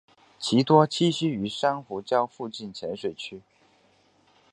[0.39, 3.43] 其多栖息于珊瑚礁附近浅水区。